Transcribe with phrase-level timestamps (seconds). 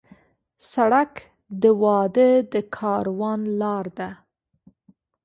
[0.73, 1.13] سړک
[1.61, 4.09] د واده د کاروان لار ده.